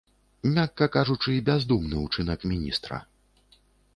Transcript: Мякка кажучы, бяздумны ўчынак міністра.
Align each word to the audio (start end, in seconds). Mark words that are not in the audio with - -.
Мякка 0.53 0.85
кажучы, 0.95 1.35
бяздумны 1.51 1.97
ўчынак 2.05 2.39
міністра. 2.53 3.01